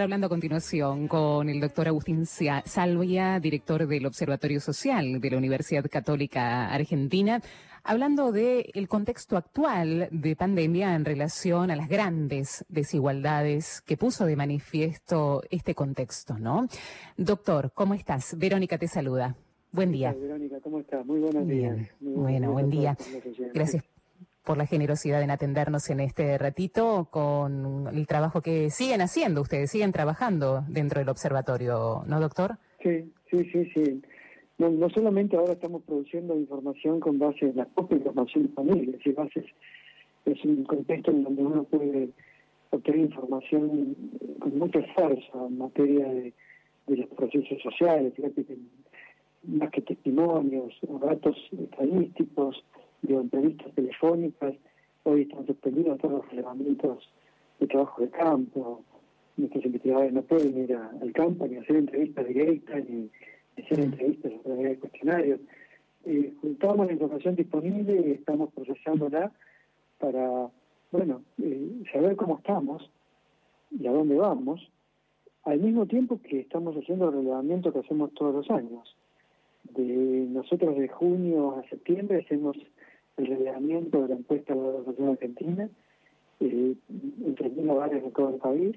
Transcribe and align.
Hablando 0.00 0.26
a 0.26 0.30
continuación 0.30 1.08
con 1.08 1.48
el 1.48 1.58
doctor 1.58 1.88
Agustín 1.88 2.24
Salvia, 2.24 3.40
director 3.40 3.84
del 3.86 4.06
Observatorio 4.06 4.60
Social 4.60 5.20
de 5.20 5.30
la 5.30 5.36
Universidad 5.36 5.84
Católica 5.90 6.70
Argentina, 6.72 7.42
hablando 7.82 8.30
del 8.30 8.70
el 8.74 8.86
contexto 8.86 9.36
actual 9.36 10.08
de 10.12 10.36
pandemia 10.36 10.94
en 10.94 11.04
relación 11.04 11.72
a 11.72 11.76
las 11.76 11.88
grandes 11.88 12.64
desigualdades 12.68 13.80
que 13.80 13.96
puso 13.96 14.24
de 14.24 14.36
manifiesto 14.36 15.42
este 15.50 15.74
contexto, 15.74 16.38
¿no? 16.38 16.68
Doctor, 17.16 17.72
¿cómo 17.74 17.94
estás? 17.94 18.38
Verónica 18.38 18.78
te 18.78 18.86
saluda. 18.86 19.34
Buen 19.72 19.90
día. 19.90 20.12
Verónica, 20.12 20.60
¿cómo 20.60 20.78
estás? 20.78 21.04
Muy 21.04 21.18
buenos 21.18 21.46
días. 21.46 21.76
bueno, 22.00 22.52
buen 22.52 22.70
día. 22.70 22.96
Gracias 23.52 23.82
por 24.48 24.56
la 24.56 24.64
generosidad 24.64 25.22
en 25.22 25.30
atendernos 25.30 25.90
en 25.90 26.00
este 26.00 26.38
ratito 26.38 27.08
con 27.10 27.86
el 27.92 28.06
trabajo 28.06 28.40
que 28.40 28.70
siguen 28.70 29.02
haciendo 29.02 29.42
ustedes, 29.42 29.70
siguen 29.70 29.92
trabajando 29.92 30.64
dentro 30.68 31.00
del 31.00 31.10
observatorio, 31.10 32.02
¿no, 32.06 32.18
doctor? 32.18 32.56
Sí, 32.82 33.12
sí, 33.30 33.44
sí, 33.52 33.70
sí. 33.74 34.02
No, 34.56 34.88
solamente 34.88 35.36
ahora 35.36 35.52
estamos 35.52 35.82
produciendo 35.82 36.34
información 36.34 36.98
con 36.98 37.18
base 37.18 37.44
en 37.44 37.56
la 37.56 37.66
propia 37.66 37.98
información 37.98 38.44
disponible, 38.44 38.96
es 38.96 39.04
decir, 39.04 39.44
es 40.24 40.44
un 40.46 40.64
contexto 40.64 41.10
en 41.10 41.24
donde 41.24 41.42
uno 41.42 41.64
puede 41.64 42.08
obtener 42.70 43.00
información 43.00 43.94
con 44.38 44.58
mucha 44.58 44.80
fuerza 44.94 45.46
en 45.46 45.58
materia 45.58 46.08
de, 46.08 46.32
los 46.86 47.06
procesos 47.08 47.60
sociales, 47.62 48.14
fíjate 48.14 48.46
más 49.42 49.70
que 49.72 49.82
testimonios, 49.82 50.72
datos 51.02 51.36
estadísticos, 51.52 52.64
de 53.02 53.14
entrevistas 53.14 53.72
telefónicas, 53.74 54.54
hoy 55.04 55.22
están 55.22 55.46
suspendidos 55.46 55.98
todos 55.98 56.14
los 56.14 56.28
relevamientos 56.30 57.08
de 57.60 57.66
trabajo 57.66 58.02
de 58.02 58.10
campo, 58.10 58.82
nuestros 59.38 59.64
investigadores 59.64 60.12
no 60.12 60.22
pueden 60.22 60.58
ir 60.58 60.74
al 60.74 61.12
campo 61.12 61.46
ni 61.46 61.56
hacer 61.56 61.76
entrevistas 61.76 62.26
directas, 62.26 62.84
ni 62.88 63.10
hacer 63.56 63.80
entrevistas 63.80 64.32
a 64.32 64.42
través 64.42 64.64
de 64.64 64.78
cuestionarios. 64.78 65.40
Eh, 66.04 66.32
juntamos 66.40 66.86
la 66.86 66.92
información 66.92 67.36
disponible 67.36 68.02
y 68.06 68.10
estamos 68.12 68.52
procesándola 68.52 69.32
para, 69.98 70.48
bueno, 70.90 71.22
eh, 71.42 71.82
saber 71.92 72.16
cómo 72.16 72.38
estamos 72.38 72.90
y 73.70 73.86
a 73.86 73.92
dónde 73.92 74.16
vamos, 74.16 74.68
al 75.44 75.60
mismo 75.60 75.86
tiempo 75.86 76.20
que 76.20 76.40
estamos 76.40 76.76
haciendo 76.76 77.08
el 77.08 77.14
relevamiento 77.16 77.72
que 77.72 77.80
hacemos 77.80 78.12
todos 78.14 78.34
los 78.34 78.50
años. 78.50 78.96
De 79.64 80.26
nosotros 80.30 80.76
de 80.76 80.88
junio 80.88 81.56
a 81.56 81.68
septiembre 81.68 82.22
hacemos 82.24 82.56
el 83.18 83.26
relevamiento 83.26 84.02
de 84.02 84.08
la 84.08 84.14
encuesta 84.14 84.54
de 84.54 84.60
la 84.60 84.78
Asociación 84.80 85.08
Argentina 85.10 85.68
eh, 86.40 86.74
mil 87.56 87.70
hogares 87.70 88.02
de 88.02 88.10
todo 88.10 88.30
el 88.30 88.36
país, 88.36 88.76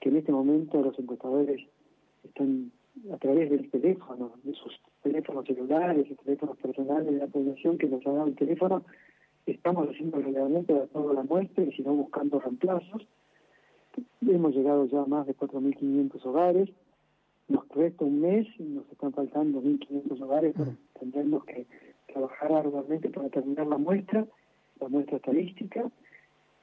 que 0.00 0.08
en 0.08 0.16
este 0.16 0.32
momento 0.32 0.82
los 0.82 0.98
encuestadores 0.98 1.60
están 2.24 2.72
a 3.12 3.16
través 3.18 3.50
del 3.50 3.70
teléfono, 3.70 4.32
de 4.42 4.52
sus 4.54 4.80
teléfonos 5.02 5.46
celulares 5.46 6.06
y 6.10 6.14
teléfonos 6.16 6.56
personales 6.56 7.06
de 7.06 7.18
la 7.18 7.26
población 7.28 7.78
que 7.78 7.86
nos 7.86 8.04
ha 8.06 8.12
dado 8.12 8.26
el 8.26 8.34
teléfono, 8.34 8.82
estamos 9.46 9.88
haciendo 9.88 10.18
el 10.18 10.24
relevamiento 10.24 10.74
de 10.74 10.86
toda 10.88 11.14
la 11.14 11.22
muestra 11.22 11.64
y 11.64 11.72
si 11.72 11.82
no 11.82 11.94
buscando 11.94 12.40
reemplazos. 12.40 13.06
Hemos 14.26 14.54
llegado 14.54 14.86
ya 14.86 15.02
a 15.02 15.06
más 15.06 15.26
de 15.26 15.36
4.500 15.36 16.26
hogares, 16.26 16.68
nos 17.48 17.64
cuesta 17.64 18.04
un 18.04 18.20
mes, 18.20 18.46
nos 18.58 18.90
están 18.92 19.12
faltando 19.12 19.62
1.500 19.62 20.20
hogares, 20.20 20.54
pero 20.56 20.72
tendremos 20.98 21.44
que 21.44 21.66
trabajar 22.12 22.52
arduamente 22.52 23.08
para 23.10 23.28
terminar 23.28 23.66
la 23.66 23.78
muestra, 23.78 24.26
la 24.80 24.88
muestra 24.88 25.16
estadística, 25.16 25.90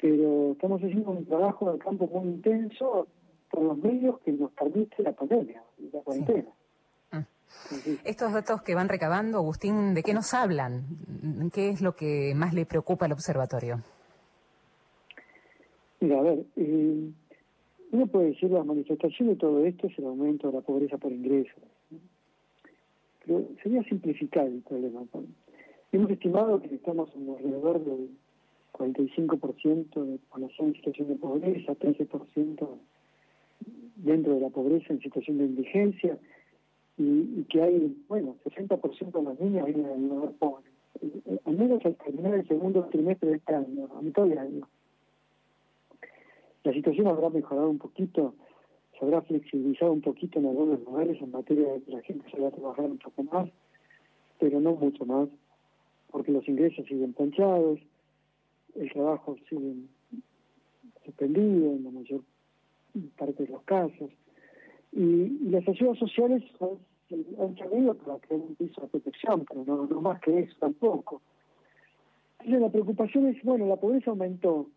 pero 0.02 0.52
estamos 0.52 0.82
haciendo 0.82 1.12
un 1.12 1.26
trabajo 1.26 1.72
de 1.72 1.80
campo 1.80 2.08
muy 2.08 2.28
intenso 2.28 3.08
por 3.50 3.64
los 3.64 3.78
medios 3.78 4.20
que 4.20 4.32
nos 4.32 4.52
permite 4.52 5.02
la 5.04 5.14
pandemia, 5.14 5.64
la 5.94 6.02
cuarentena. 6.02 6.50
Ah. 7.12 7.24
Estos 8.04 8.34
datos 8.34 8.62
que 8.62 8.76
van 8.76 8.90
recabando, 8.90 9.38
Agustín, 9.38 9.94
¿de 9.94 10.04
qué 10.04 10.14
nos 10.14 10.34
hablan? 10.34 10.84
¿Qué 11.54 11.70
es 11.70 11.82
lo 11.82 11.96
que 11.96 12.34
más 12.36 12.54
le 12.54 12.66
preocupa 12.66 13.06
al 13.06 13.14
observatorio? 13.14 13.82
Mira, 16.02 16.20
a 16.20 16.22
ver, 16.22 16.46
eh, 16.58 17.10
uno 17.92 18.08
puede 18.08 18.28
decir 18.32 18.52
la 18.52 18.64
manifestación 18.64 19.30
de 19.30 19.36
todo 19.38 19.66
esto 19.66 19.88
es 19.88 19.98
el 19.98 20.06
aumento 20.06 20.48
de 20.48 20.54
la 20.54 20.62
pobreza 20.62 20.98
por 20.98 21.12
ingresos. 21.12 21.64
Pero 23.26 23.48
sería 23.64 23.84
simplificar 23.84 24.46
el 24.46 24.62
problema. 24.62 25.04
Hemos 25.92 26.12
estimado 26.12 26.62
que 26.62 26.76
estamos 26.76 27.10
en 27.16 27.30
alrededor 27.30 27.84
del 27.84 28.10
45% 28.74 30.06
de 30.06 30.18
población 30.30 30.68
en 30.68 30.74
situación 30.76 31.08
de 31.08 31.16
pobreza, 31.16 31.74
13% 31.74 32.68
dentro 33.96 34.34
de 34.36 34.40
la 34.42 34.50
pobreza 34.50 34.94
en 34.94 35.02
situación 35.02 35.38
de 35.38 35.46
indigencia, 35.46 36.18
y, 36.98 37.44
que 37.50 37.62
hay, 37.62 37.96
bueno, 38.08 38.36
60% 38.46 39.12
de 39.12 39.24
los 39.24 39.40
niños 39.40 39.66
viven 39.66 39.86
en 39.86 40.10
lugar 40.10 40.32
pobre. 40.34 40.66
Al 41.46 41.58
menos 41.58 41.86
al 41.86 41.96
terminar 41.96 42.36
el 42.36 42.48
segundo 42.48 42.86
trimestre 42.86 43.30
de 43.30 43.38
este 43.38 43.56
año, 43.56 43.90
a 43.98 44.02
mitad 44.02 44.26
de 44.26 44.40
año. 44.40 44.68
La 46.64 46.74
situación 46.74 47.08
habrá 47.08 47.30
mejorado 47.30 47.70
un 47.70 47.78
poquito 47.78 48.34
se 48.98 49.06
habrá 49.06 49.22
flexibilizado 49.22 49.92
un 49.92 50.02
poquito 50.02 50.40
en 50.40 50.48
algunos 50.48 50.80
lugares 50.82 51.22
en 51.22 51.32
materia 51.32 51.74
de 51.74 51.82
que 51.82 51.92
la 51.92 52.02
gente 52.02 52.30
se 52.32 52.40
va 52.40 52.48
a 52.48 52.52
trabajar 52.52 52.86
un 52.86 52.98
poco 52.98 53.24
más, 53.24 53.50
pero 54.40 54.60
no 54.60 54.74
mucho 54.76 55.06
más, 55.06 55.30
porque 56.12 56.32
los 56.32 56.48
ingresos 56.48 56.86
siguen 56.88 57.14
planchados, 57.14 57.80
el 58.76 58.92
trabajo 58.92 59.36
sigue 59.50 59.76
suspendido 61.04 61.72
en 61.72 61.84
la 61.84 61.92
mayor 61.92 62.22
parte 63.18 63.44
de 63.44 63.52
los 63.52 63.64
casos, 63.64 64.12
y, 64.92 65.50
las 65.50 65.68
ayudas 65.68 65.98
sociales 65.98 66.44
han 66.62 67.56
servido 67.58 67.94
para 67.96 68.18
crear 68.20 68.42
un 68.42 68.56
piso 68.56 68.82
de 68.82 68.88
protección, 68.88 69.46
pero 69.48 69.66
no, 69.66 70.02
más 70.02 70.22
que 70.22 70.40
eso 70.40 70.56
tampoco. 70.60 71.22
La 72.46 72.70
preocupación 72.70 73.28
es, 73.28 73.44
bueno, 73.44 73.68
la 73.68 73.76
pobreza 73.76 74.12
aumentó, 74.12 74.68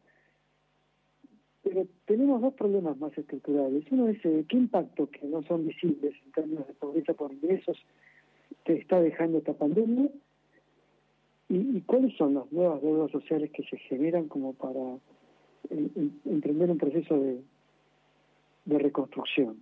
tenemos 2.06 2.40
dos 2.40 2.54
problemas 2.54 2.98
más 2.98 3.16
estructurales. 3.16 3.84
Uno 3.90 4.08
es 4.08 4.24
eh, 4.24 4.44
qué 4.48 4.56
impacto 4.56 5.08
que 5.10 5.26
no 5.26 5.42
son 5.42 5.66
visibles 5.66 6.14
en 6.24 6.32
términos 6.32 6.66
de 6.66 6.74
pobreza 6.74 7.14
por 7.14 7.32
ingresos 7.32 7.76
te 8.64 8.74
está 8.74 9.00
dejando 9.00 9.38
esta 9.38 9.54
pandemia 9.54 10.10
y, 11.48 11.80
cuáles 11.82 12.14
son 12.16 12.34
las 12.34 12.50
nuevas 12.52 12.82
deudas 12.82 13.10
sociales 13.10 13.50
que 13.52 13.62
se 13.64 13.78
generan 13.78 14.28
como 14.28 14.52
para 14.52 14.98
eh, 15.70 16.10
emprender 16.26 16.70
un 16.70 16.78
proceso 16.78 17.18
de, 17.18 17.40
reconstrucción. 18.66 19.56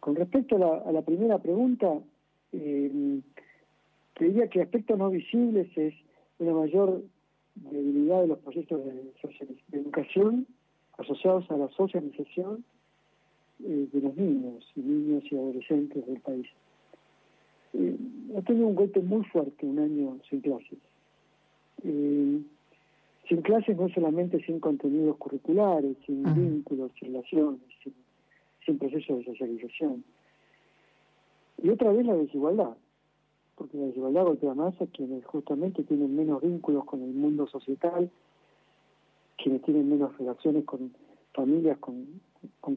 Con 0.00 0.16
respecto 0.16 0.56
a 0.56 0.92
la, 0.92 1.02
primera 1.02 1.38
pregunta, 1.38 1.98
eh, 2.52 3.20
diría 4.18 4.48
que 4.48 4.60
aspectos 4.60 4.98
no 4.98 5.08
visibles 5.08 5.66
es 5.78 5.94
una 6.38 6.52
mayor 6.52 7.02
debilidad 7.54 8.20
de 8.20 8.26
los 8.26 8.38
procesos 8.40 8.84
de 8.84 9.78
educación 9.78 10.46
asociados 11.00 11.50
a 11.50 11.56
la 11.56 11.68
socialización 11.70 12.64
eh, 13.64 13.88
de 13.92 14.00
los 14.00 14.16
niños 14.16 14.64
y 14.76 14.80
niños 14.80 15.24
y 15.30 15.36
adolescentes 15.36 16.06
del 16.06 16.20
país. 16.20 16.46
Eh, 17.72 17.96
ha 18.36 18.42
tenido 18.42 18.66
un 18.66 18.74
golpe 18.74 19.00
muy 19.00 19.24
fuerte 19.24 19.66
un 19.66 19.78
año 19.78 20.18
sin 20.28 20.40
clases. 20.40 20.78
Eh, 21.84 22.40
sin 23.28 23.42
clases 23.42 23.76
no 23.76 23.88
solamente 23.88 24.44
sin 24.44 24.60
contenidos 24.60 25.16
curriculares, 25.16 25.96
sin 26.04 26.22
vínculos, 26.34 26.90
sin 26.98 27.12
relaciones, 27.12 27.60
sin, 27.82 27.94
sin 28.66 28.78
procesos 28.78 29.18
de 29.18 29.24
socialización. 29.24 30.04
Y 31.62 31.68
otra 31.68 31.92
vez 31.92 32.06
la 32.06 32.14
desigualdad, 32.14 32.76
porque 33.56 33.76
la 33.76 33.86
desigualdad 33.86 34.24
golpea 34.24 34.54
más 34.54 34.80
a 34.80 34.86
quienes 34.86 35.24
justamente 35.26 35.84
tienen 35.84 36.16
menos 36.16 36.42
vínculos 36.42 36.84
con 36.84 37.02
el 37.02 37.12
mundo 37.12 37.46
societal, 37.46 38.10
quienes 39.42 39.62
tienen 39.62 39.88
menos 39.88 40.16
relaciones 40.18 40.64
con 40.64 40.92
familias 41.32 41.78
con, 41.78 42.20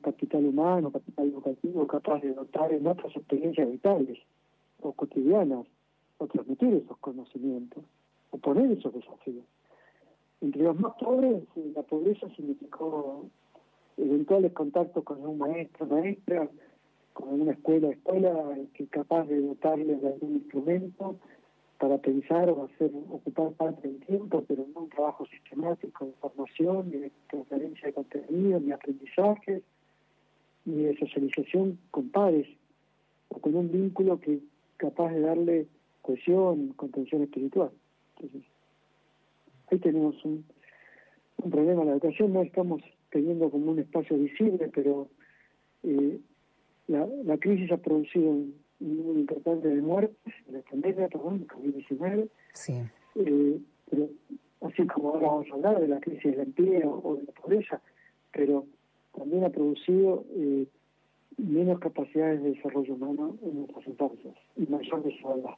capital 0.02 0.46
humano, 0.46 0.92
capital 0.92 1.28
educativo, 1.28 1.88
capaz 1.88 2.22
de 2.22 2.34
dotar 2.34 2.74
en 2.74 2.86
otras 2.86 3.16
experiencias 3.16 3.70
vitales 3.70 4.20
o 4.82 4.92
cotidianas, 4.92 5.66
o 6.18 6.28
transmitir 6.28 6.74
esos 6.74 6.98
conocimientos, 6.98 7.84
o 8.32 8.38
poner 8.38 8.72
esos 8.72 8.94
desafíos. 8.94 9.46
Entre 10.42 10.62
los 10.62 10.78
más 10.78 10.94
pobres, 11.00 11.44
eh, 11.56 11.72
la 11.74 11.84
pobreza 11.84 12.28
significó 12.36 13.26
eventuales 13.96 14.52
contactos 14.52 15.04
con 15.04 15.26
un 15.26 15.38
maestro, 15.38 15.86
maestra, 15.86 16.50
con 17.14 17.42
una 17.42 17.54
escuela, 17.54 17.90
escuela, 17.90 18.58
que 18.74 18.88
capaz 18.88 19.26
de 19.26 19.40
dotarles 19.40 20.02
de 20.02 20.08
algún 20.08 20.36
instrumento, 20.36 21.16
para 21.84 21.98
pensar 21.98 22.50
o 22.50 22.64
hacer 22.64 22.90
ocupar 23.10 23.52
parte 23.56 23.90
del 23.90 24.00
tiempo, 24.06 24.42
pero 24.48 24.66
no 24.74 24.84
un 24.84 24.90
trabajo 24.90 25.26
sistemático 25.26 26.06
de 26.06 26.14
formación, 26.14 26.90
ni 26.90 26.98
de 27.00 27.12
transferencia 27.30 27.88
de 27.88 27.94
contenido, 27.94 28.58
ni 28.62 28.72
aprendizaje, 28.72 29.62
ni 30.64 30.84
de 30.84 30.98
socialización 30.98 31.78
con 31.92 32.08
pares, 32.08 32.48
o 33.28 33.38
con 33.38 33.54
un 33.58 33.70
vínculo 33.70 34.18
que 34.18 34.40
capaz 34.78 35.12
de 35.12 35.20
darle 35.20 35.68
cohesión, 36.02 36.70
contención 36.78 37.24
espiritual. 37.24 37.72
Entonces, 38.16 38.50
ahí 39.70 39.78
tenemos 39.80 40.16
un, 40.24 40.46
un 41.44 41.52
problema. 41.52 41.84
La 41.84 41.92
educación 41.92 42.32
no 42.32 42.44
estamos 42.44 42.82
teniendo 43.10 43.50
como 43.50 43.72
un 43.72 43.80
espacio 43.80 44.18
visible, 44.18 44.72
pero 44.74 45.10
eh, 45.84 46.18
la, 46.88 47.06
la, 47.26 47.38
crisis 47.38 47.74
ha 47.74 47.78
producido 47.78 48.30
un, 48.30 48.63
número 48.84 49.20
importante 49.20 49.68
de 49.68 49.82
muertes, 49.82 50.34
la 50.50 50.62
pandemia, 50.62 51.08
perdón, 51.08 51.48
COVID-19. 51.48 52.30
Sí. 52.54 52.82
Eh, 53.16 53.60
pero 53.90 54.10
así 54.62 54.88
como 54.88 55.10
ahora 55.10 55.28
vamos 55.28 55.48
a 55.52 55.56
hablar 55.56 55.80
de 55.80 55.88
la 55.88 56.00
crisis 56.00 56.24
del 56.24 56.42
empleo 56.42 57.02
o 57.04 57.16
de 57.16 57.24
la 57.24 57.32
pobreza, 57.34 57.82
pero 58.32 58.66
también 59.16 59.44
ha 59.44 59.50
producido 59.50 60.26
eh, 60.36 60.68
menos 61.38 61.80
capacidades 61.80 62.42
de 62.44 62.52
desarrollo 62.52 62.94
humano 62.94 63.38
en 63.44 63.60
nuestras 63.60 63.88
infancias 63.88 64.36
y 64.56 64.66
mayor 64.66 65.04
desigualdad. 65.04 65.56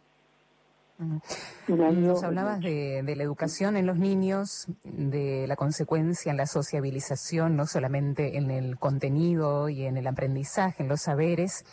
Nos 1.68 2.24
hablabas 2.24 2.62
de, 2.62 3.04
de, 3.04 3.16
la 3.18 3.24
educación 3.24 3.75
en 3.75 3.86
los 3.86 3.98
niños, 3.98 4.68
de 4.86 5.45
la 5.45 5.57
consecuencia 5.57 6.31
en 6.31 6.38
la 6.38 6.45
sociabilización, 6.45 7.57
no 7.57 7.66
solamente 7.66 8.38
en 8.38 8.50
el 8.50 8.78
contenido 8.78 9.68
y 9.68 9.83
en 9.83 9.98
el 9.98 10.07
aprendizaje, 10.07 10.83
en 10.83 10.89
los 10.89 11.01
saberes, 11.01 11.66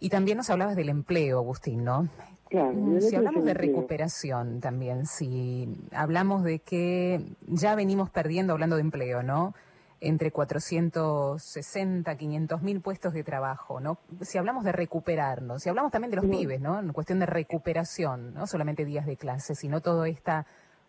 y 0.00 0.08
también 0.08 0.38
nos 0.38 0.50
hablabas 0.50 0.76
del 0.76 0.88
empleo, 0.88 1.38
Agustín, 1.38 1.84
¿no? 1.84 2.08
Claro, 2.48 2.72
mm, 2.72 3.00
si 3.00 3.16
hablamos 3.16 3.44
de 3.44 3.54
recuperación 3.54 4.60
también, 4.60 5.06
si 5.06 5.68
hablamos 5.92 6.44
de 6.44 6.60
que 6.60 7.22
ya 7.46 7.74
venimos 7.74 8.10
perdiendo, 8.10 8.52
hablando 8.52 8.76
de 8.76 8.82
empleo, 8.82 9.22
¿no? 9.22 9.54
entre 10.00 10.30
460, 10.30 12.16
500 12.16 12.62
mil 12.62 12.80
puestos 12.80 13.12
de 13.12 13.24
trabajo, 13.24 13.80
¿no? 13.80 13.98
Si 14.20 14.38
hablamos 14.38 14.64
de 14.64 14.72
recuperarnos, 14.72 15.62
si 15.62 15.68
hablamos 15.68 15.90
también 15.90 16.10
de 16.10 16.16
los 16.16 16.26
pibes, 16.26 16.60
¿no? 16.60 16.78
En 16.78 16.92
cuestión 16.92 17.18
de 17.18 17.26
recuperación, 17.26 18.34
no 18.34 18.46
solamente 18.46 18.84
días 18.84 19.06
de 19.06 19.16
clase, 19.16 19.54
sino 19.54 19.80
toda 19.80 20.08
esta 20.08 20.46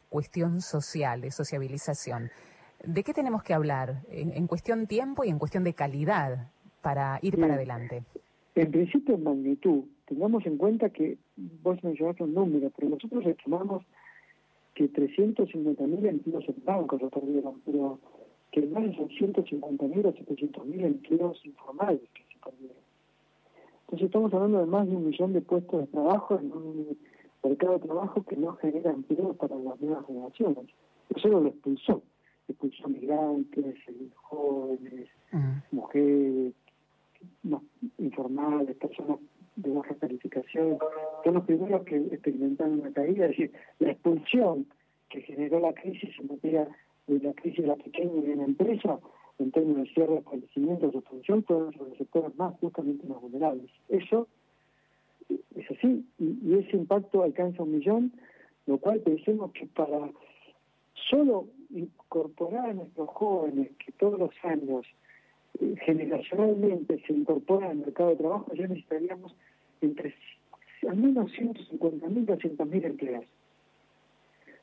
cuestión 0.09 0.61
social, 0.61 1.21
de 1.21 1.31
sociabilización. 1.31 2.31
¿De 2.83 3.03
qué 3.03 3.13
tenemos 3.13 3.43
que 3.43 3.53
hablar 3.53 4.01
en, 4.09 4.47
cuestión 4.47 4.87
tiempo 4.87 5.23
y 5.23 5.29
en 5.29 5.39
cuestión 5.39 5.63
de 5.63 5.73
calidad 5.73 6.47
para 6.81 7.19
ir 7.21 7.39
para 7.39 7.55
adelante? 7.55 8.03
En 8.59 8.71
principio, 8.71 9.15
en 9.15 9.23
magnitud. 9.23 9.83
Tengamos 10.05 10.45
en 10.45 10.57
cuenta 10.57 10.89
que 10.89 11.17
vos 11.63 11.81
mencionaste 11.81 12.25
un 12.25 12.33
número, 12.33 12.69
pero 12.75 12.89
nosotros 12.89 13.25
estimamos 13.25 13.85
que 14.75 14.91
350.000 14.91 16.05
empleos 16.05 16.43
en 16.49 16.65
bancos 16.65 16.99
se 16.99 17.07
perdieron, 17.07 17.61
pero 17.65 17.99
que 18.51 18.61
más 18.63 18.83
de 18.83 18.97
150.000 18.97 20.05
o 20.05 20.13
700.000 20.13 20.85
empleos 20.85 21.45
informales 21.45 22.01
que 22.13 22.23
se 22.33 22.39
perdieron. 22.43 22.75
Entonces 23.83 24.07
estamos 24.07 24.33
hablando 24.33 24.59
de 24.59 24.65
más 24.65 24.89
de 24.89 24.95
un 24.97 25.05
millón 25.05 25.31
de 25.31 25.39
puestos 25.39 25.79
de 25.79 25.87
trabajo 25.87 26.37
en 26.37 26.51
un 26.51 26.97
mercado 27.41 27.73
de 27.73 27.79
trabajo 27.79 28.23
que 28.23 28.35
no 28.35 28.57
genera 28.57 28.91
empleo 28.91 29.35
para 29.35 29.55
las 29.55 29.79
nuevas 29.79 30.05
generaciones. 30.05 30.65
Eso 31.15 31.29
lo 31.29 31.47
expulsó. 31.47 32.01
Expulsó 32.49 32.89
migrantes, 32.89 33.75
jóvenes, 34.15 35.07
mujeres, 35.71 36.53
informales, 37.97 38.75
personas 38.77 39.17
de 39.55 39.71
baja 39.71 39.95
calificación. 39.95 40.77
Son 41.23 41.33
los 41.33 41.43
primeros 41.45 41.83
que 41.83 41.97
experimentaron 41.97 42.79
una 42.79 42.91
caída. 42.91 43.25
Es 43.25 43.31
decir, 43.31 43.51
la 43.79 43.91
expulsión 43.91 44.65
que 45.09 45.21
generó 45.21 45.59
la 45.59 45.73
crisis 45.73 46.09
en 46.19 46.27
materia 46.27 46.67
de 47.07 47.19
la 47.19 47.33
crisis 47.33 47.61
de 47.61 47.67
la 47.67 47.75
pequeña 47.75 48.21
y 48.21 48.35
la 48.35 48.43
empresa, 48.43 48.99
en 49.39 49.51
términos 49.51 49.87
de 49.87 49.93
cierre 49.93 50.13
de 50.13 50.19
establecimientos 50.19 50.93
de 50.93 51.01
función, 51.01 51.43
fueron 51.43 51.73
los 51.77 51.97
sectores 51.97 52.35
más 52.37 52.53
justamente 52.59 53.07
más 53.07 53.19
vulnerables. 53.21 53.71
Eso 53.89 54.27
es 55.55 55.71
así, 55.71 56.05
y, 56.17 56.55
ese 56.55 56.77
impacto 56.77 57.23
alcanza 57.23 57.63
un 57.63 57.71
millón, 57.71 58.11
lo 58.65 58.77
cual 58.77 58.99
pensemos 59.01 59.51
que 59.51 59.65
para 59.67 60.11
solo 61.09 61.47
incorporar 61.69 62.69
a 62.69 62.73
nuestros 62.73 63.09
jóvenes 63.09 63.69
que 63.83 63.91
todos 63.93 64.19
los 64.19 64.31
años 64.43 64.85
generacionalmente 65.85 67.01
se 67.05 67.13
incorporan 67.13 67.71
al 67.71 67.77
mercado 67.77 68.11
de 68.11 68.15
trabajo, 68.17 68.53
ya 68.53 68.67
necesitaríamos 68.67 69.35
entre 69.81 70.13
al 70.87 70.97
menos 70.97 71.31
150.000 71.33 72.29
a 72.29 72.37
200.000 72.37 72.85
empleados. 72.85 73.25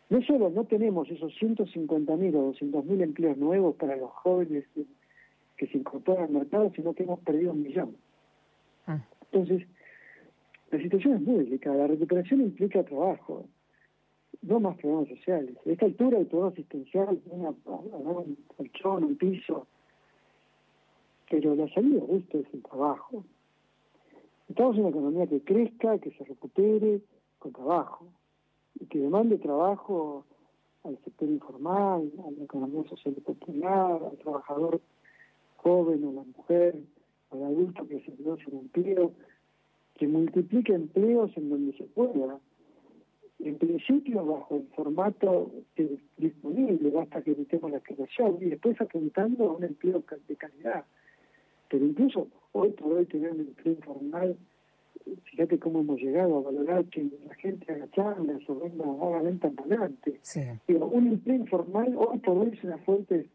No 0.09 0.23
solo 0.23 0.51
no 0.51 0.65
tenemos 0.65 1.11
esos 1.11 1.33
150.000 1.35 2.35
o 2.35 2.53
200.000 2.53 3.03
empleos 3.03 3.37
nuevos 3.37 3.75
para 3.77 3.97
los 3.97 4.11
jóvenes 4.11 4.65
que, 4.75 5.67
se 5.67 5.79
incorporan 5.79 6.25
al 6.25 6.31
mercado, 6.31 6.71
sino 6.77 6.95
que 6.95 7.03
hemos 7.03 7.19
perdido 7.21 7.53
un 7.53 7.63
millón. 7.63 7.97
Ah. 8.87 9.03
Entonces, 9.33 9.67
la 10.71 10.79
situación 10.81 11.15
es 11.15 11.21
muy 11.23 11.45
delicada. 11.45 11.77
La 11.77 11.87
recuperación 11.89 12.41
implica 12.41 12.85
trabajo, 12.85 13.47
no 14.43 14.61
más 14.61 14.77
programas 14.77 15.09
sociales. 15.09 15.57
A 15.67 15.71
esta 15.71 15.87
altura 15.87 16.19
el 16.19 16.27
programa 16.27 16.53
asistencial, 16.53 17.21
una, 17.31 17.51
un 17.65 18.37
colchón, 18.57 19.05
un 19.05 19.17
piso, 19.17 19.67
pero 21.31 21.55
la 21.55 21.69
salida 21.73 22.03
esto 22.11 22.39
es 22.39 22.47
el 22.55 22.63
trabajo. 22.63 23.25
Estamos 24.49 24.77
en 24.77 24.83
una 24.83 24.91
economía 24.91 25.27
que 25.27 25.41
crezca, 25.43 25.99
que 25.99 26.13
se 26.13 26.25
recupere 26.25 27.01
con 27.39 27.53
trabajo 27.53 28.07
y 28.79 28.87
que 28.87 28.99
demande 28.99 29.39
trabajo 29.39 30.25
al 30.85 30.97
sector 31.05 31.29
informal, 31.29 32.13
a 32.27 32.31
la 32.31 32.45
economía 32.45 32.89
social 32.89 33.15
y 33.17 33.21
popular, 33.21 34.01
al 34.05 34.17
trabajador 34.19 34.81
joven, 35.57 36.05
a 36.05 36.13
la 36.13 36.23
mujer, 36.23 36.77
al 37.31 37.43
adulto 37.43 37.89
que 37.89 38.01
se 38.03 38.13
quedó 38.15 38.37
sin 38.37 38.59
empleo, 38.59 39.13
que 39.95 40.07
multiplique 40.07 40.75
empleos 40.75 41.37
en 41.37 41.51
donde 41.51 41.77
se 41.77 41.85
pueda. 41.85 42.39
En 43.41 43.59
principio, 43.59 44.25
bajo 44.25 44.57
el 44.57 44.67
formato 44.77 45.51
disponible, 46.17 46.91
basta 46.91 47.21
que 47.23 47.33
evitemos 47.33 47.71
la 47.71 47.81
creación 47.81 48.39
y 48.41 48.47
después 48.47 48.81
apuntando 48.81 49.51
a 49.51 49.53
un 49.57 49.65
empleo 49.65 50.05
de 50.29 50.37
calidad. 50.37 50.85
Pero 51.69 51.85
incluso 51.85 52.29
hoy 52.53 52.71
por 52.71 52.93
hoy 52.93 53.07
tener 53.07 53.33
un 53.33 53.41
empleo 53.41 53.75
informal 53.75 54.37
fíjate 55.25 55.59
cómo 55.59 55.81
hemos 55.81 56.01
llegado 56.01 56.39
a 56.39 56.43
valorar 56.43 56.85
que 56.87 57.09
la 57.27 57.35
gente 57.37 57.73
haga 57.73 57.89
charlas 57.91 58.43
o 58.49 58.59
venga, 58.59 58.85
haga 58.85 59.23
venta 59.23 59.49
ambulante. 59.49 60.19
Sí. 60.23 60.41
un 60.69 61.09
empleo 61.09 61.37
informal 61.37 61.95
hoy 61.97 62.19
por 62.19 62.39
hoy 62.39 62.51
es 62.53 62.65
una 62.65 62.79
fuente 62.79 63.27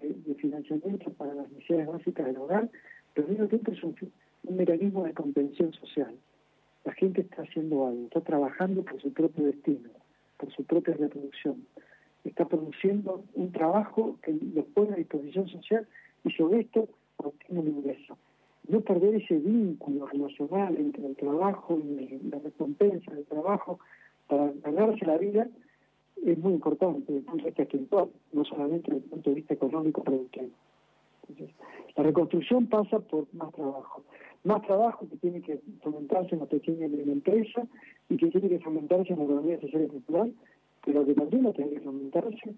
de, 0.00 0.34
financiamiento 0.36 1.10
para 1.12 1.34
las 1.34 1.50
necesidades 1.50 1.88
básicas 1.88 2.26
del 2.26 2.36
hogar, 2.36 2.70
pero 3.14 3.26
al 3.26 3.32
mismo 3.32 3.48
tiempo 3.48 3.72
es 3.72 3.82
un, 3.82 3.96
mecanismo 4.48 5.04
de 5.04 5.12
contención 5.12 5.72
social. 5.72 6.14
La 6.84 6.92
gente 6.94 7.22
está 7.22 7.42
haciendo 7.42 7.86
algo, 7.86 8.04
está 8.04 8.20
trabajando 8.20 8.84
por 8.84 9.00
su 9.00 9.12
propio 9.12 9.46
destino, 9.46 9.90
por 10.38 10.50
su 10.52 10.64
propia 10.64 10.94
reproducción. 10.94 11.66
Está 12.24 12.46
produciendo 12.46 13.24
un 13.34 13.52
trabajo 13.52 14.16
que 14.22 14.32
los 14.32 14.64
pone 14.66 14.92
a 14.92 14.96
disposición 14.96 15.48
social 15.48 15.86
y 16.24 16.30
sobre 16.30 16.60
esto 16.60 16.88
obtiene 17.16 17.60
un 17.60 17.68
ingreso 17.68 18.16
no 18.68 18.80
perder 18.82 19.16
ese 19.16 19.27
vínculo 19.40 20.06
relacional 20.06 20.76
entre 20.76 21.06
el 21.06 21.16
trabajo 21.16 21.78
y 21.78 22.18
la 22.30 22.38
recompensa 22.38 23.12
del 23.12 23.24
trabajo 23.24 23.78
para 24.28 24.52
ganarse 24.62 25.04
la 25.06 25.18
vida 25.18 25.48
es 26.24 26.38
muy 26.38 26.54
importante 26.54 27.12
desde 27.12 27.18
el 27.18 27.24
punto 27.24 27.44
de 27.44 27.50
vista 27.50 27.62
espiritual, 27.62 28.08
no 28.32 28.44
solamente 28.44 28.90
desde 28.90 29.04
el 29.04 29.10
punto 29.10 29.30
de 29.30 29.36
vista 29.36 29.54
económico 29.54 30.02
productivo. 30.02 30.48
La 31.96 32.02
reconstrucción 32.02 32.66
pasa 32.66 33.00
por 33.00 33.26
más 33.34 33.52
trabajo. 33.52 34.02
Más 34.44 34.62
trabajo 34.62 35.06
que 35.08 35.16
tiene 35.16 35.40
que 35.42 35.60
fomentarse 35.82 36.34
en 36.34 36.40
la 36.40 36.46
pequeña 36.46 36.86
y 36.86 36.90
la 36.90 37.12
empresa 37.12 37.66
y 38.08 38.16
que 38.16 38.28
tiene 38.28 38.48
que 38.48 38.60
fomentarse 38.60 39.12
en 39.12 39.18
la 39.18 39.24
economía 39.24 39.60
social 39.60 39.84
y 39.84 39.88
cultural, 39.88 40.34
pero 40.84 41.04
que 41.04 41.14
también 41.14 41.52
tiene 41.52 41.70
que 41.72 41.80
fomentarse 41.80 42.54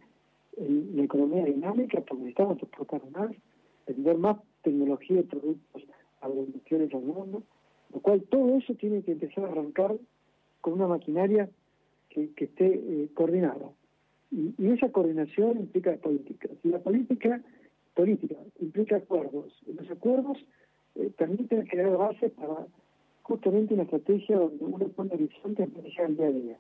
en 0.57 0.97
la 0.97 1.05
economía 1.05 1.45
dinámica 1.45 2.01
porque 2.03 2.23
necesitamos 2.23 2.63
exportar 2.63 3.01
más, 3.13 3.31
vender 3.87 4.19
más 4.19 4.37
tecnología 4.63 5.21
y 5.21 5.25
productos 5.25 5.83
a 6.21 6.29
las 6.29 6.37
industriales 6.37 6.93
al 6.95 7.03
mundo, 7.03 7.43
lo 7.93 8.01
cual 8.01 8.23
todo 8.23 8.57
eso 8.59 8.75
tiene 8.75 9.03
que 9.03 9.13
empezar 9.13 9.45
a 9.45 9.49
arrancar 9.49 9.97
con 10.61 10.75
una 10.75 10.87
maquinaria 10.87 11.49
que, 12.09 12.31
esté 12.37 12.67
eh, 12.67 13.09
coordinada. 13.15 13.71
Y, 14.31 14.55
esa 14.69 14.91
coordinación 14.91 15.59
implica 15.59 15.97
política. 15.97 16.49
Si 16.63 16.69
la 16.69 16.79
política 16.79 17.41
política 17.95 18.37
implica 18.61 18.97
acuerdos, 18.97 19.53
los 19.67 19.91
acuerdos 19.91 20.39
eh, 20.95 21.11
permiten 21.17 21.67
crear 21.67 21.97
bases 21.97 22.33
para 22.33 22.67
justamente 23.23 23.75
una 23.75 23.83
estrategia 23.85 24.39
donde 24.39 24.65
uno 24.65 24.89
pone 24.89 25.15
horizontes 25.15 25.69
para 25.71 26.07
el 26.07 26.17
día 26.17 26.27
a 26.27 26.31
día. 26.31 26.57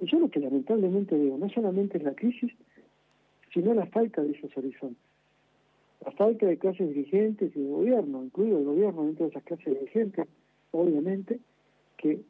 Y 0.00 0.06
yo 0.06 0.18
lo 0.18 0.30
que 0.30 0.40
lamentablemente 0.40 1.16
veo 1.16 1.38
no 1.38 1.48
solamente 1.50 1.98
es 1.98 2.04
la 2.04 2.14
crisis, 2.14 2.52
sino 3.52 3.72
la 3.74 3.86
falta 3.86 4.22
de 4.22 4.32
esos 4.32 4.54
horizontes 4.56 5.13
la 6.04 6.12
falta 6.12 6.46
de 6.46 6.58
clases 6.58 6.88
dirigentes 6.88 7.54
y 7.56 7.60
de 7.60 7.68
gobierno, 7.68 8.24
incluido 8.24 8.58
el 8.58 8.64
gobierno 8.64 9.04
dentro 9.04 9.24
de 9.24 9.30
esas 9.30 9.42
clases 9.44 9.66
dirigentes, 9.66 10.26
obviamente, 10.72 11.40
que, 11.96 12.20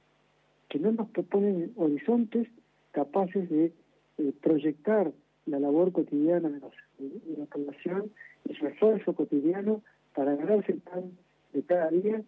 que 0.68 0.78
no 0.78 0.92
nos 0.92 1.08
proponen 1.10 1.72
horizontes 1.76 2.48
capaces 2.92 3.50
de 3.50 3.72
eh, 4.18 4.32
proyectar 4.40 5.12
la 5.46 5.58
labor 5.58 5.92
cotidiana 5.92 6.48
de, 6.48 6.60
la 7.36 7.46
población 7.46 8.10
y 8.48 8.54
su 8.54 8.66
esfuerzo 8.66 9.12
cotidiano 9.14 9.82
para 10.14 10.36
ganarse 10.36 10.72
el 10.72 10.78
pan 10.78 11.10
de 11.52 11.62
cada 11.62 11.90
día 11.90 12.22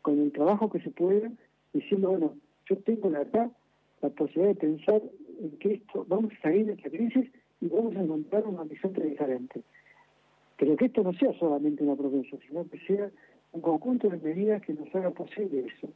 con 0.00 0.20
el 0.20 0.32
trabajo 0.32 0.70
que 0.70 0.80
se 0.80 0.90
pueda, 0.90 1.30
diciendo, 1.72 2.10
bueno, 2.10 2.36
yo 2.66 2.76
tengo 2.78 3.10
la 3.10 3.20
verdad, 3.20 3.50
la 4.00 4.08
posibilidad 4.10 4.54
de 4.54 4.60
pensar 4.60 5.02
en 5.40 5.50
que 5.58 5.74
esto, 5.74 6.04
vamos 6.08 6.32
a 6.32 6.42
salir 6.42 6.66
de 6.66 6.72
esta 6.74 6.90
crisis 6.90 7.28
y 7.60 7.68
vamos 7.68 7.96
a 7.96 8.02
encontrar 8.02 8.46
un 8.46 8.58
horizonte 8.58 9.02
diferente. 9.02 9.62
Pero 10.58 10.76
que 10.76 10.86
esto 10.86 11.02
no 11.02 11.12
sea 11.14 11.32
solamente 11.38 11.82
una 11.82 11.96
promesa, 11.96 12.36
sino 12.46 12.68
que 12.68 12.78
sea 12.86 13.10
un 13.52 13.60
conjunto 13.60 14.08
de 14.08 14.18
medidas 14.18 14.62
que 14.62 14.74
nos 14.74 14.94
haga 14.94 15.10
posible 15.10 15.66
eso. 15.66 15.88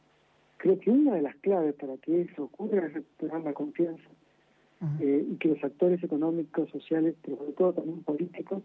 Creo 0.57 0.79
que 0.79 0.89
una 0.89 1.15
de 1.15 1.21
las 1.21 1.35
claves 1.37 1.75
para 1.75 1.97
que 1.97 2.21
eso 2.21 2.45
ocurra 2.45 2.87
es 2.87 2.93
recuperar 2.93 3.41
la 3.41 3.53
confianza 3.53 4.09
eh, 4.99 5.25
y 5.31 5.35
que 5.37 5.49
los 5.49 5.63
actores 5.63 6.03
económicos, 6.03 6.69
sociales, 6.69 7.15
pero 7.21 7.37
sobre 7.37 7.53
todo 7.53 7.73
también 7.73 8.03
políticos, 8.03 8.63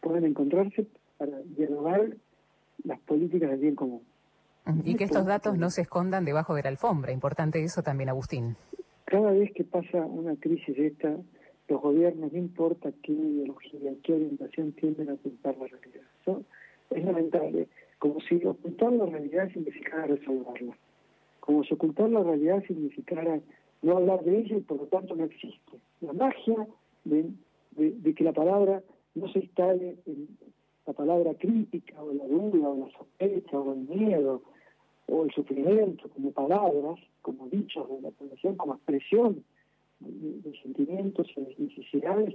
puedan 0.00 0.24
encontrarse 0.24 0.86
para 1.18 1.40
dialogar 1.56 2.16
las 2.84 3.00
políticas 3.00 3.50
del 3.50 3.60
bien 3.60 3.74
común. 3.74 4.02
Y 4.84 4.96
que 4.96 5.04
estos 5.04 5.26
datos 5.26 5.58
no 5.58 5.70
se 5.70 5.82
escondan 5.82 6.24
debajo 6.24 6.54
de 6.54 6.62
la 6.62 6.70
alfombra. 6.70 7.12
Importante 7.12 7.62
eso 7.62 7.82
también, 7.82 8.08
Agustín. 8.08 8.56
Cada 9.04 9.30
vez 9.32 9.52
que 9.52 9.64
pasa 9.64 9.98
una 10.06 10.36
crisis 10.36 10.74
de 10.76 10.86
esta, 10.86 11.16
los 11.68 11.80
gobiernos, 11.80 12.32
no 12.32 12.38
importa 12.38 12.92
qué 13.02 13.12
ideología, 13.12 13.92
qué 14.02 14.14
orientación, 14.14 14.72
tienden 14.72 15.10
a 15.10 15.14
ocultar 15.14 15.56
la 15.56 15.66
realidad. 15.66 16.44
Es 16.90 17.04
lamentable. 17.04 17.68
Como 17.98 18.20
si 18.20 18.36
ocultar 18.44 18.92
la 18.92 19.06
realidad 19.06 19.50
significara 19.52 20.06
resolverla. 20.06 20.76
Como 21.40 21.64
si 21.64 21.74
ocultar 21.74 22.10
la 22.10 22.22
realidad 22.22 22.62
significara 22.66 23.40
no 23.82 23.96
hablar 23.96 24.24
de 24.24 24.38
ella 24.38 24.56
y 24.56 24.60
por 24.60 24.78
lo 24.78 24.86
tanto 24.86 25.14
no 25.14 25.24
existe. 25.24 25.78
La 26.00 26.12
magia 26.12 26.66
de, 27.04 27.30
de 27.76 28.14
que 28.14 28.24
la 28.24 28.32
palabra 28.32 28.82
no 29.14 29.28
se 29.28 29.40
instale 29.40 29.96
en 30.06 30.28
la 30.86 30.92
palabra 30.92 31.34
crítica 31.34 32.02
o 32.02 32.12
la 32.12 32.26
duda 32.26 32.68
o 32.68 32.86
la 32.86 32.92
sospecha 32.98 33.58
o 33.58 33.72
el 33.72 33.80
miedo 33.80 34.42
o 35.06 35.24
el 35.24 35.30
sufrimiento 35.32 36.08
como 36.10 36.32
palabras, 36.32 36.98
como 37.22 37.48
dichos 37.48 37.88
de 37.88 38.00
la 38.00 38.10
población, 38.10 38.56
como 38.56 38.74
expresión 38.74 39.44
de, 40.00 40.52
sentimientos 40.62 41.26
y 41.36 41.40
de 41.40 41.54
necesidades, 41.58 42.34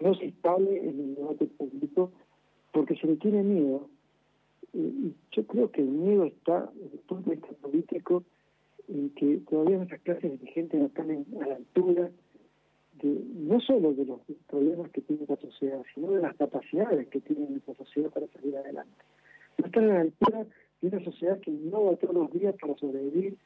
no 0.00 0.14
se 0.14 0.26
instale 0.26 0.78
en 0.78 1.00
el 1.00 1.14
debate 1.14 1.46
público 1.46 2.10
porque 2.72 2.96
se 2.96 3.06
le 3.06 3.16
tiene 3.16 3.42
miedo. 3.42 3.88
Y 4.72 5.12
yo 5.30 5.46
creo 5.46 5.70
que 5.70 5.82
el 5.82 5.88
miedo 5.88 6.24
está, 6.24 6.70
desde 6.74 6.96
el 6.96 7.02
punto 7.02 7.30
de 7.30 7.36
vista 7.36 7.52
político, 7.62 8.24
en 8.88 9.10
que 9.10 9.38
todavía 9.48 9.76
nuestras 9.76 10.00
clases 10.02 10.40
dirigentes 10.40 10.80
no 10.80 10.86
están 10.86 11.10
a 11.40 11.46
la 11.46 11.56
altura 11.56 12.10
de, 13.02 13.20
no 13.34 13.60
solo 13.60 13.94
de 13.94 14.04
los 14.04 14.20
problemas 14.48 14.90
que 14.90 15.00
tiene 15.02 15.24
la 15.28 15.36
sociedad, 15.36 15.82
sino 15.94 16.10
de 16.10 16.22
las 16.22 16.36
capacidades 16.36 17.08
que 17.08 17.20
tiene 17.20 17.48
nuestra 17.48 17.74
sociedad 17.74 18.10
para 18.10 18.26
salir 18.28 18.56
adelante. 18.56 18.92
No 19.58 19.66
están 19.66 19.84
a 19.84 19.94
la 19.94 20.00
altura 20.00 20.46
una 20.86 21.04
sociedad 21.04 21.40
que 21.40 21.50
innova 21.50 21.96
todos 21.96 22.14
los 22.14 22.32
días 22.32 22.54
para 22.60 22.76
sobrevivir, 22.76 23.36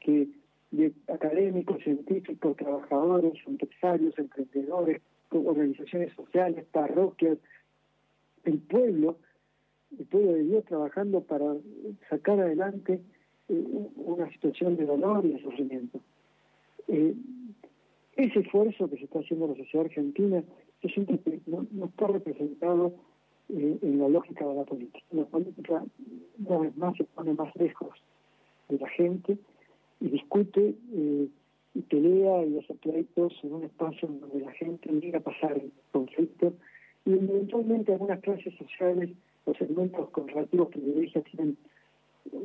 que 0.00 0.28
de 0.76 0.92
académicos, 1.12 1.82
científicos, 1.82 2.56
trabajadores, 2.56 3.34
empresarios, 3.46 4.18
emprendedores, 4.18 5.00
organizaciones 5.30 6.12
sociales, 6.14 6.64
parroquias, 6.70 7.38
el 8.44 8.58
pueblo, 8.58 9.16
el 9.98 10.06
pueblo 10.06 10.32
de 10.32 10.42
Dios 10.44 10.64
trabajando 10.64 11.22
para 11.22 11.56
sacar 12.08 12.40
adelante 12.40 13.00
eh, 13.48 13.64
una 13.96 14.30
situación 14.30 14.76
de 14.76 14.86
dolor 14.86 15.24
y 15.24 15.32
de 15.32 15.42
sufrimiento. 15.42 16.00
Eh, 16.88 17.14
ese 18.16 18.40
esfuerzo 18.40 18.88
que 18.88 18.96
se 18.96 19.04
está 19.04 19.20
haciendo 19.20 19.46
en 19.46 19.52
la 19.52 19.56
sociedad 19.58 19.86
argentina, 19.86 20.44
yo 20.82 20.88
siento 20.88 21.18
que 21.22 21.40
no 21.46 21.86
está 21.86 22.06
representado 22.06 22.94
eh, 23.48 23.78
en 23.82 23.98
la 23.98 24.08
lógica 24.08 24.46
de 24.46 24.54
la 24.54 24.64
política. 24.64 25.04
La 25.10 25.24
política 25.24 25.84
una 26.38 26.58
vez 26.58 26.76
más 26.76 26.96
se 26.96 27.04
pone 27.04 27.34
más 27.34 27.54
lejos 27.56 27.90
de 28.68 28.78
la 28.78 28.88
gente 28.90 29.38
y 30.00 30.08
discute 30.08 30.74
eh, 30.92 31.28
y 31.74 31.80
pelea 31.82 32.44
y 32.44 32.58
hace 32.58 32.74
pleitos 32.74 33.32
en 33.42 33.54
un 33.54 33.64
espacio 33.64 34.08
donde 34.08 34.44
la 34.44 34.52
gente 34.52 34.90
llega 34.92 35.18
a 35.18 35.22
pasar 35.22 35.52
el 35.52 35.72
conflicto 35.92 36.52
y 37.04 37.12
eventualmente 37.12 37.92
algunas 37.92 38.20
clases 38.20 38.54
sociales 38.56 39.10
los 39.46 39.56
segmentos 39.56 40.08
con 40.10 40.28
relativos 40.28 40.68
privilegios 40.68 41.24
tienen 41.24 41.56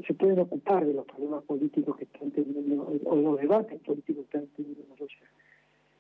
se 0.06 0.14
pueden 0.14 0.40
ocupar 0.40 0.86
de 0.86 0.94
los 0.94 1.06
problemas 1.06 1.44
políticos 1.44 1.96
que 1.98 2.04
están 2.04 2.32
teniendo 2.32 2.86
o 3.06 3.16
los 3.16 3.40
debates 3.40 3.80
políticos 3.82 4.26
que 4.30 4.38
están 4.38 4.48
teniendo 4.56 4.84
la 4.90 4.98
sociedad. 4.98 5.30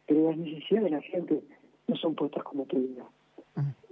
Pero 0.05 0.29
las 0.29 0.37
necesidades 0.37 0.83
de 0.83 0.89
la 0.89 1.01
gente 1.01 1.41
no 1.87 1.95
son 1.95 2.15
puestas 2.15 2.43
como 2.43 2.65
prioridad. 2.65 3.05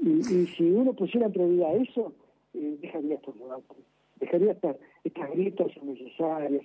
Y, 0.01 0.45
si 0.47 0.63
uno 0.63 0.93
pusiera 0.93 1.27
en 1.27 1.33
prioridad 1.33 1.75
eso, 1.75 2.13
eh, 2.53 2.77
dejaría 2.81 3.15
estos 3.15 3.37
debates, 3.37 3.77
dejaría 4.19 4.51
estas, 4.51 4.77
estas 5.03 5.31
grietas 5.31 5.67
innecesarias, 5.77 6.63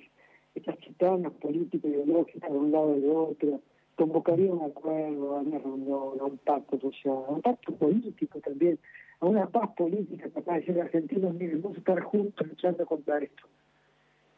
estas 0.54 0.78
chitanas 0.78 1.32
políticas 1.34 1.90
ideológicas 1.90 2.50
de 2.50 2.58
un 2.58 2.72
lado 2.72 2.96
y 2.96 3.00
de 3.00 3.10
otro, 3.10 3.60
convocaría 3.96 4.52
un 4.52 4.70
acuerdo, 4.70 5.36
a 5.36 5.40
una 5.40 5.58
reunión, 5.58 6.20
a 6.20 6.24
un 6.24 6.38
pacto 6.38 6.78
social, 6.80 7.24
a 7.28 7.32
un 7.32 7.42
pacto 7.42 7.74
político 7.74 8.40
también, 8.40 8.78
a 9.20 9.26
una 9.26 9.46
paz 9.46 9.70
política 9.76 10.28
capaz 10.30 10.54
de 10.54 10.60
decir 10.60 10.80
argentinos, 10.80 11.34
miren, 11.34 11.62
vamos 11.62 11.76
a 11.76 11.80
estar 11.80 12.00
juntos 12.02 12.46
luchando 12.46 12.84
contra 12.86 13.18
esto. 13.18 13.44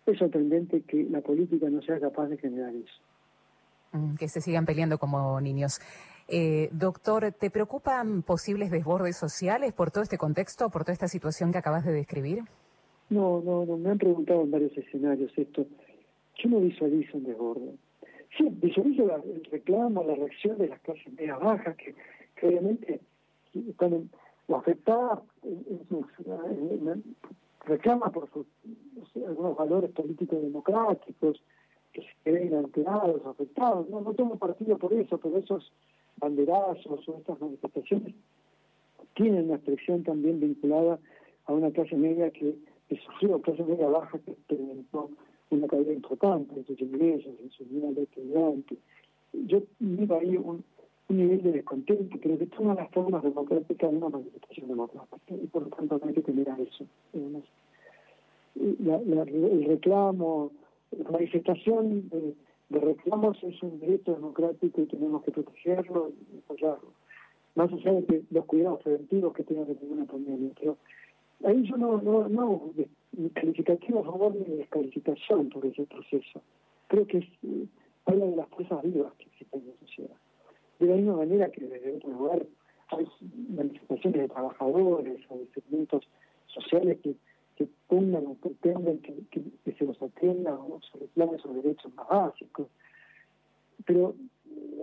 Es 0.06 0.18
sorprendente 0.18 0.82
que 0.82 1.04
la 1.04 1.20
política 1.20 1.70
no 1.70 1.80
sea 1.82 1.98
capaz 1.98 2.28
de 2.28 2.36
generar 2.36 2.74
eso. 2.74 3.00
Mm, 3.92 4.16
que 4.16 4.28
se 4.28 4.40
sigan 4.40 4.66
peleando 4.66 4.98
como 4.98 5.40
niños. 5.40 5.80
Eh, 6.28 6.68
doctor, 6.72 7.32
¿te 7.32 7.50
preocupan 7.50 8.22
posibles 8.22 8.70
desbordes 8.70 9.16
sociales 9.16 9.72
por 9.72 9.90
todo 9.90 10.02
este 10.02 10.18
contexto, 10.18 10.68
por 10.68 10.82
toda 10.82 10.92
esta 10.92 11.08
situación 11.08 11.52
que 11.52 11.58
acabas 11.58 11.84
de 11.84 11.92
describir? 11.92 12.40
No, 13.10 13.40
no, 13.42 13.64
no. 13.64 13.76
Me 13.76 13.90
han 13.90 13.98
preguntado 13.98 14.42
en 14.42 14.50
varios 14.50 14.76
escenarios 14.76 15.32
esto. 15.36 15.66
Yo 16.38 16.50
no 16.50 16.60
visualizo 16.60 17.16
un 17.16 17.24
desborde. 17.24 17.74
Sí, 18.36 18.48
visualizo 18.50 19.04
el 19.16 19.44
reclamo, 19.44 20.02
la 20.02 20.14
reacción 20.14 20.58
de 20.58 20.68
las 20.68 20.80
clases 20.80 21.12
media 21.12 21.36
bajas, 21.36 21.76
que, 21.76 21.94
obviamente 22.46 23.00
están 23.54 24.10
afectadas, 24.48 25.20
reclama 27.64 28.10
por 28.10 28.28
sus, 28.32 28.46
algunos 29.24 29.56
valores 29.56 29.90
políticos 29.92 30.42
democráticos, 30.42 31.40
que 31.92 32.02
se 32.24 32.32
ven 32.32 32.54
alterados, 32.54 33.24
afectados. 33.24 33.88
No, 33.88 34.00
no 34.00 34.12
tomo 34.14 34.36
partido 34.36 34.76
por 34.76 34.92
eso, 34.92 35.18
pero 35.18 35.38
esos 35.38 35.72
banderazos 36.16 37.08
o 37.08 37.16
estas 37.18 37.40
manifestaciones 37.40 38.14
tienen 39.14 39.44
una 39.44 39.56
expresión 39.56 40.02
también 40.02 40.40
vinculada 40.40 40.98
a 41.46 41.52
una 41.52 41.70
clase 41.70 41.96
media 41.96 42.30
que, 42.30 42.56
que 42.88 42.96
sufrió, 42.96 43.40
clase 43.40 43.62
media 43.62 43.86
baja 43.88 44.18
que 44.18 44.32
experimentó 44.32 45.10
una 45.54 45.68
caída 45.68 45.92
importante 45.92 46.54
en 46.54 46.66
sus 46.66 46.80
ingresos, 46.80 47.32
en 47.42 47.50
su 47.50 47.64
nivel 47.66 47.94
de 47.94 48.02
estudiante. 48.02 48.76
Yo 49.32 49.62
miro 49.80 50.18
ahí 50.18 50.36
un, 50.36 50.64
nivel 51.08 51.42
de 51.42 51.52
descontento, 51.52 52.18
creo 52.20 52.38
que 52.38 52.46
todas 52.46 52.76
las 52.76 52.90
formas 52.90 53.22
democráticas 53.22 53.90
de 53.90 53.96
una 53.96 54.08
manifestación 54.08 54.68
democrática 54.68 55.34
y 55.34 55.46
por 55.46 55.62
lo 55.62 55.68
tanto 55.68 56.00
hay 56.02 56.14
que 56.14 56.22
tener 56.22 56.48
eso. 56.48 56.86
El 58.56 59.64
reclamo, 59.66 60.50
la 60.90 61.10
manifestación 61.10 62.08
de, 62.08 62.34
de 62.70 62.80
reclamos 62.80 63.36
es 63.42 63.62
un 63.62 63.80
derecho 63.80 64.14
democrático 64.14 64.80
y 64.80 64.86
tenemos 64.86 65.22
que 65.24 65.32
protegerlo 65.32 66.12
y 66.32 66.38
apoyarlo. 66.38 66.92
Más 67.54 67.72
allá 67.72 67.92
de 67.92 68.24
los 68.30 68.44
cuidados 68.46 68.82
preventivos 68.82 69.34
que 69.34 69.44
tenga 69.44 69.66
que 69.66 69.74
tener 69.74 69.92
una 69.92 70.06
pandemia. 70.06 70.50
Pero 70.58 70.76
ahí 71.44 71.62
yo 71.62 71.76
no, 71.76 72.00
no, 72.00 72.28
no 72.28 72.72
calificativo 73.34 74.00
a 74.00 74.04
favor 74.04 74.34
ni 74.34 74.56
descalificación 74.56 75.48
por 75.50 75.64
ese 75.66 75.84
proceso. 75.86 76.42
Creo 76.88 77.06
que 77.06 77.18
es, 77.18 77.24
eh, 77.42 77.66
habla 78.06 78.26
de 78.26 78.36
las 78.36 78.48
fuerzas 78.48 78.82
vivas 78.82 79.12
que 79.14 79.24
existen 79.24 79.60
en 79.62 79.68
la 79.68 79.74
sociedad. 79.80 80.16
De 80.78 80.86
la 80.86 80.96
misma 80.96 81.16
manera 81.16 81.50
que 81.50 81.64
desde 81.64 81.96
otro 81.96 82.10
lugar 82.10 82.46
hay 82.88 83.06
manifestaciones 83.48 84.20
de 84.22 84.28
trabajadores 84.28 85.20
o 85.28 85.38
de 85.38 85.46
segmentos 85.54 86.08
sociales 86.46 86.98
que 87.02 87.14
que 87.56 87.68
pongan 87.88 88.26
o 88.26 88.34
pretendan 88.34 88.98
que, 88.98 89.14
que, 89.30 89.72
se 89.72 89.84
los 89.84 90.00
atienda 90.02 90.54
o 90.54 90.80
se 90.90 90.98
reclamen 90.98 91.38
sus 91.38 91.54
derechos 91.54 91.94
más 91.94 92.08
básicos. 92.08 92.68
Pero 93.86 94.14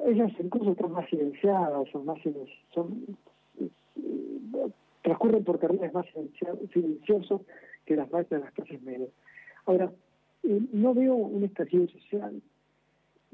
ellas 0.06 0.32
incluso 0.40 0.72
están 0.72 0.92
más 0.92 1.10
silenciadas, 1.10 1.90
son 1.92 2.06
más 2.06 2.20
son 2.74 3.18
transcurren 5.12 5.44
por 5.44 5.60
carriles 5.60 5.94
más 5.94 6.06
silenciosos 6.74 7.42
que 7.86 7.96
las 7.96 8.12
marchas 8.12 8.40
de 8.40 8.46
las 8.46 8.54
clases 8.54 8.82
medias. 8.82 9.10
Ahora, 9.66 9.92
eh, 10.44 10.62
no 10.74 10.94
veo 10.94 11.16
un 11.16 11.44
estallido 11.44 11.88
social, 11.88 12.42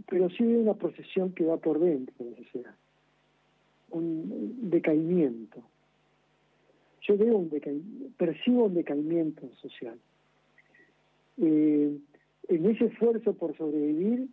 pero 0.10 0.30
sí 0.30 0.44
veo 0.44 0.60
una 0.60 0.74
procesión 0.76 1.34
que 1.34 1.46
va 1.46 1.58
por 1.58 1.80
dentro 1.80 2.14
de 2.20 2.32
la 2.32 2.38
sociedad, 2.38 2.76
un 3.92 4.70
decaimiento 4.70 5.64
yo 7.08 7.18
veo 7.18 7.38
un 7.38 7.50
percibo 8.18 8.66
un 8.66 8.74
decaimiento 8.74 9.50
social. 9.62 9.98
Eh, 11.38 11.98
en 12.50 12.66
ese 12.66 12.86
esfuerzo 12.86 13.34
por 13.34 13.56
sobrevivir 13.56 14.28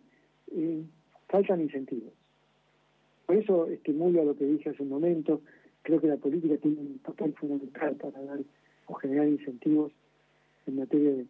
eh, 0.51 0.83
faltan 1.29 1.61
incentivos. 1.61 2.13
Por 3.25 3.37
eso 3.37 3.67
estimulo 3.67 4.25
lo 4.25 4.35
que 4.35 4.45
dije 4.45 4.69
hace 4.69 4.83
un 4.83 4.89
momento, 4.89 5.41
creo 5.85 6.01
que 6.01 6.07
la 6.07 6.17
política 6.17 6.57
tiene 6.57 6.79
un 6.79 6.99
papel 6.99 7.33
fundamental 7.33 7.95
para 7.95 8.21
dar 8.23 8.39
o 8.87 8.93
generar 8.95 9.27
incentivos 9.27 9.91
en 10.65 10.77
materia 10.77 11.11
de, 11.11 11.25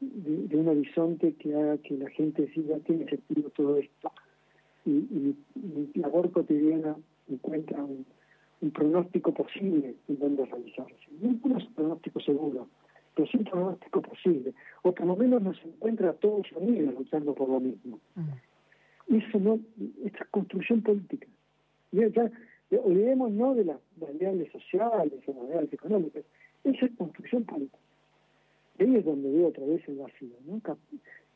de, 0.00 0.56
un 0.56 0.68
horizonte 0.68 1.34
que 1.34 1.54
haga 1.54 1.78
que 1.78 1.96
la 1.96 2.08
gente 2.10 2.50
siga, 2.52 2.78
tiene 2.80 3.08
sentido 3.08 3.50
todo 3.50 3.76
esto. 3.76 4.10
Y, 4.86 4.90
y 4.90 5.36
mi 5.54 5.90
labor 5.94 6.32
cotidiana 6.32 6.96
encuentra 7.28 7.84
un, 7.84 8.06
un 8.62 8.70
pronóstico 8.70 9.32
posible 9.32 9.94
en 10.08 10.18
donde 10.18 10.46
realizarse. 10.46 10.94
No 11.20 11.58
es 11.58 11.66
un 11.66 11.74
pronóstico 11.74 12.20
seguro, 12.20 12.66
lo 13.16 13.26
sintomático 13.26 14.00
posible, 14.00 14.54
o 14.82 14.94
por 14.94 15.06
lo 15.06 15.16
menos 15.16 15.42
nos 15.42 15.62
encuentra 15.64 16.10
a 16.10 16.14
todos 16.14 16.50
unidos 16.52 16.94
luchando 16.94 17.34
por 17.34 17.50
lo 17.50 17.60
mismo. 17.60 18.00
Mm. 18.14 19.16
Eso 19.16 19.38
no, 19.38 19.60
esta 20.04 20.24
construcción 20.30 20.82
política. 20.82 21.26
Ya, 21.92 22.08
ya, 22.08 22.30
olvidemos 22.76 23.30
no 23.30 23.54
de 23.54 23.64
las 23.64 23.78
variables 23.96 24.52
sociales 24.52 25.20
o 25.26 25.32
variables 25.32 25.72
económicas, 25.72 26.24
esa 26.64 26.86
es 26.86 26.96
construcción 26.96 27.44
política. 27.44 27.78
Ahí 28.78 28.96
es 28.96 29.04
donde 29.04 29.30
veo 29.30 29.48
otra 29.48 29.64
vez 29.64 29.86
el 29.88 29.96
vacío, 29.96 30.36
¿no? 30.46 30.60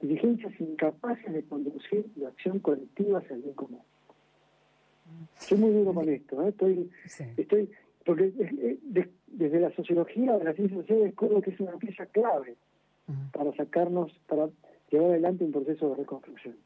dirigencias 0.00 0.52
incapaces 0.60 1.32
de 1.32 1.44
conducir 1.44 2.06
la 2.16 2.28
acción 2.28 2.58
colectiva 2.58 3.20
hacia 3.20 3.36
el 3.36 3.42
bien 3.42 3.54
común. 3.54 3.80
Soy 5.38 5.58
muy 5.58 5.70
duro 5.72 5.94
con 5.94 6.08
esto, 6.08 6.42
¿eh? 6.42 6.48
estoy, 6.48 6.90
estoy, 7.36 7.70
porque 8.04 8.32
desde 9.26 9.60
la 9.60 9.70
sociología 9.74 10.36
de 10.38 10.44
la 10.44 10.52
ciencia 10.54 10.76
social 10.78 11.12
creo 11.14 11.40
que 11.40 11.50
es 11.50 11.60
una 11.60 11.76
pieza 11.76 12.06
clave 12.06 12.56
para 13.32 13.54
sacarnos, 13.54 14.12
para 14.26 14.48
llevar 14.90 15.10
adelante 15.10 15.44
un 15.44 15.52
proceso 15.52 15.90
de 15.90 15.96
reconstrucción. 15.96 16.56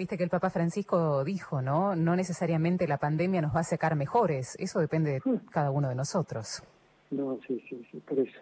Viste 0.00 0.16
que 0.16 0.24
el 0.24 0.30
Papa 0.30 0.48
Francisco 0.48 1.22
dijo, 1.24 1.60
¿no? 1.60 1.94
No 1.94 2.16
necesariamente 2.16 2.88
la 2.88 2.96
pandemia 2.96 3.42
nos 3.42 3.54
va 3.54 3.60
a 3.60 3.64
sacar 3.64 3.96
mejores, 3.96 4.56
eso 4.58 4.80
depende 4.80 5.10
de 5.10 5.20
cada 5.50 5.70
uno 5.70 5.90
de 5.90 5.94
nosotros. 5.94 6.62
No, 7.10 7.38
sí, 7.46 7.62
sí, 7.68 7.86
sí, 7.92 7.98
por 7.98 8.18
eso. 8.18 8.40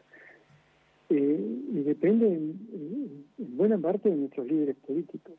Eh, 1.10 1.58
y 1.72 1.80
depende 1.80 2.28
en, 2.28 3.26
buena 3.38 3.76
parte 3.76 4.08
de 4.08 4.14
nuestros 4.14 4.46
líderes 4.46 4.76
políticos, 4.76 5.34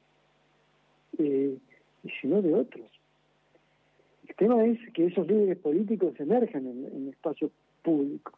eh, 1.19 1.57
y 2.03 2.09
si 2.09 2.27
no 2.27 2.41
de 2.41 2.53
otros. 2.53 2.91
El 4.27 4.35
tema 4.35 4.65
es 4.65 4.77
que 4.93 5.05
esos 5.05 5.25
líderes 5.25 5.57
políticos 5.59 6.19
emerjan 6.19 6.67
en, 6.67 6.83
el 6.83 7.07
espacio 7.07 7.49
público. 7.81 8.33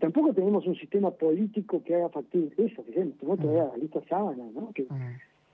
tampoco 0.00 0.34
tenemos 0.34 0.66
un 0.66 0.74
sistema 0.74 1.12
político 1.12 1.84
que 1.84 1.94
haga 1.94 2.08
factible 2.08 2.52
eso, 2.58 2.84
que 2.84 2.90
tenemos 2.90 3.38
todavía 3.38 3.66
la 3.66 3.76
lista 3.76 4.02
sábana, 4.08 4.42
¿no? 4.52 4.72
Que, 4.72 4.88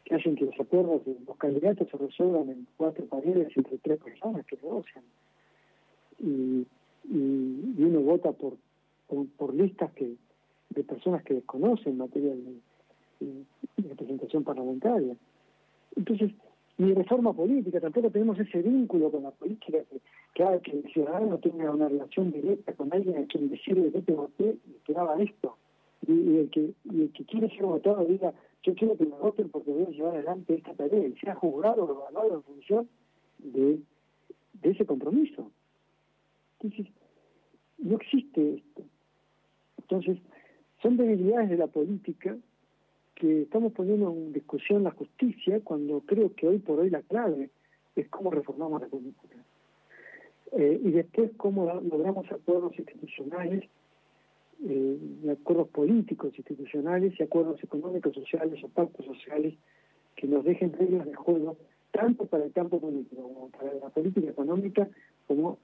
que 0.09 0.15
hacen 0.15 0.37
que 0.37 0.47
los 0.47 0.59
acuerdos 0.59 1.05
de 1.05 1.17
los 1.27 1.37
candidatos 1.37 1.87
se 1.91 1.97
resuelvan 1.99 2.49
en 2.49 2.67
cuatro 2.79 3.05
paredes 3.05 3.55
entre 3.55 3.77
tres 3.77 3.99
personas 4.01 4.47
que 4.47 4.57
negocian. 4.57 5.05
Y, 6.19 6.67
y, 7.05 7.83
uno 7.83 8.01
vota 8.01 8.33
por, 8.33 8.55
por, 9.37 9.55
listas 9.55 9.93
que 9.93 10.15
de 10.71 10.85
personas 10.85 11.23
que 11.25 11.35
desconocen 11.35 11.99
materia 11.99 12.35
de, 12.35 13.45
representación 13.77 14.45
parlamentaria. 14.45 15.15
Entonces, 15.95 16.33
ni 16.79 16.95
reforma 16.95 17.35
política, 17.35 17.81
tampoco 17.81 18.11
tenemos 18.11 18.39
ese 18.39 18.63
vínculo 18.63 19.11
con 19.11 19.25
la 19.25 19.31
política 19.31 19.79
que, 20.35 20.43
haga 20.43 20.61
que 20.61 20.71
el 20.71 20.85
ciudadano 20.93 21.37
tenga 21.39 21.71
una 21.71 21.89
relación 21.89 22.33
directa 22.33 22.73
con 22.73 22.93
alguien 22.93 23.19
a 23.19 23.27
quien 23.27 23.51
decirle 23.51 23.93
que 23.93 24.01
te 24.01 24.13
voté 24.13 24.57
y 24.67 24.71
esperaba 24.77 25.21
esto. 25.21 25.57
Y, 26.09 26.39
el 26.39 26.51
que, 26.51 26.73
el 26.91 27.13
que 27.13 27.25
quiere 27.25 27.49
ser 27.51 27.67
votado 27.67 28.05
diga, 28.05 28.33
yo 28.63 28.75
quiero 28.75 28.97
que 28.97 29.05
me 29.05 29.17
voten 29.17 29.51
porque 29.51 29.71
voy 29.71 29.85
a 29.85 29.91
llevar 29.91 30.15
adelante 30.15 30.55
esta 30.55 30.75
tarea 30.75 31.07
y 31.07 31.15
sea 31.19 31.35
juzgado 31.35 31.85
o 31.85 31.91
evaluado 31.91 32.35
en 32.35 32.43
función 32.43 32.89
de, 33.39 33.79
de 34.55 34.71
ese 34.71 34.87
compromiso. 34.87 35.51
Entonces, 36.59 36.93
no 37.79 37.97
existe 37.97 38.55
esto. 38.55 38.83
Entonces, 39.77 40.19
son 40.83 40.97
debilidades 40.97 41.51
de 41.51 41.57
la 41.57 41.67
política 41.67 42.37
que 43.15 43.43
estamos 43.43 43.73
poniendo 43.73 44.11
en 44.11 44.33
discusión 44.33 44.85
la 44.85 44.93
justicia 44.93 45.61
cuando 45.63 46.01
creo 46.01 46.35
que 46.35 46.47
hoy 46.49 46.59
por 46.59 46.81
hoy 46.81 46.91
la 46.91 47.03
clave 47.03 47.51
es 47.97 48.09
cómo 48.09 48.31
reformamos 48.31 48.81
la 48.81 48.89
política. 48.89 49.37
Eh, 50.53 50.81
y 50.83 50.91
después 50.93 51.33
cómo 51.37 51.67
logramos 51.67 52.31
acuerdos 52.31 52.79
institucionales, 52.79 53.69
eh, 54.67 54.99
acuerdos 55.31 55.69
políticos 55.69 56.33
institucionales 56.37 57.15
y 57.19 57.23
acuerdos 57.23 57.63
económicos, 57.63 58.15
sociales 58.15 58.63
o 58.65 58.69
pactos 58.69 59.07
sociales 59.07 59.55
que 60.17 60.27
nos 60.27 60.45
dejen 60.45 60.73
reglas 60.73 61.07
de 61.07 61.15
juego 61.15 61.57
tanto 61.93 62.27
para 62.27 62.45
el 62.45 62.53
campo 62.53 62.81
político 62.81 63.23
como 63.23 63.49
para 63.51 63.75
la 63.75 63.89
política 63.91 64.29
económica 64.29 64.89
como 65.27 65.59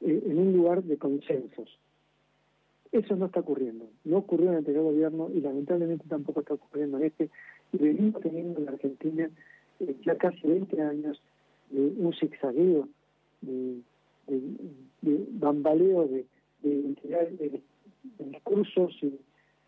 eh, 0.00 0.22
en 0.26 0.38
un 0.38 0.52
lugar 0.52 0.82
de 0.82 0.96
consensos. 0.96 1.78
Eso 2.92 3.14
no 3.14 3.26
está 3.26 3.40
ocurriendo. 3.40 3.88
No 4.04 4.18
ocurrió 4.18 4.46
en 4.46 4.52
el 4.52 4.58
anterior 4.58 4.84
gobierno 4.84 5.30
y 5.32 5.40
lamentablemente 5.40 6.04
tampoco 6.08 6.40
está 6.40 6.54
ocurriendo 6.54 6.98
en 6.98 7.04
este. 7.04 7.30
Y 7.72 7.78
venimos 7.78 8.20
teniendo 8.20 8.58
en 8.58 8.64
la 8.64 8.72
Argentina 8.72 9.30
eh, 9.78 9.96
ya 10.04 10.16
casi 10.16 10.40
20 10.46 10.82
años 10.82 11.22
de 11.70 11.80
un 11.80 12.12
zigzagueo, 12.14 12.88
de, 13.42 13.80
de, 14.26 15.26
bambaleo 15.30 16.08
de, 16.08 16.26
de, 16.62 17.62
discursos 18.50 18.96
y 19.02 19.18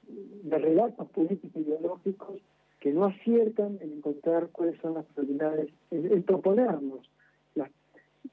de 0.09 0.59
relatos 0.59 1.09
políticos 1.11 1.51
ideológicos 1.55 2.41
que 2.81 2.93
no 2.93 3.05
aciertan 3.05 3.79
en 3.81 3.93
encontrar 3.93 4.49
cuáles 4.51 4.81
son 4.81 4.95
las 4.95 5.07
prioridades, 5.07 5.71
en, 5.91 6.23
proponernos 6.25 7.09
los 7.55 7.69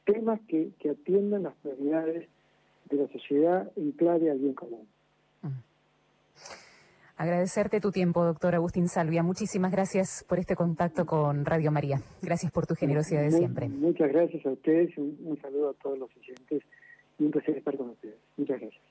temas 0.06 0.40
que, 0.48 0.72
que 0.80 0.90
atiendan 0.90 1.44
las 1.44 1.56
prioridades 1.58 2.28
de 2.90 2.98
la 2.98 3.08
sociedad 3.10 3.72
en 3.76 3.92
clave 3.92 4.32
al 4.32 4.40
bien 4.40 4.56
común. 4.56 4.88
Agradecerte 7.16 7.82
tu 7.82 7.92
tiempo, 7.92 8.24
doctor 8.24 8.56
Agustín 8.56 8.88
Salvia. 8.88 9.22
Muchísimas 9.24 9.74
gracias 9.74 10.26
por 10.28 10.40
este 10.40 10.56
contacto 10.56 11.06
con 11.06 11.46
Radio 11.46 11.70
María. 11.70 11.98
Gracias 12.22 12.50
por 12.50 12.66
tu 12.66 12.76
generosidad 12.76 13.22
de 13.22 13.32
siempre. 13.32 13.68
Muchas 13.68 14.10
gracias 14.10 14.46
a 14.46 14.52
ustedes, 14.52 14.98
un, 14.98 15.18
un 15.26 15.38
saludo 15.42 15.72
a 15.72 15.74
todos 15.74 16.00
los 16.00 16.10
oyentes 16.16 16.64
y 17.20 17.26
un 17.26 17.32
placer 17.32 17.58
estar 17.58 17.76
con 17.76 17.90
ustedes. 17.90 18.16
Muchas 18.38 18.62
gracias. 18.62 18.89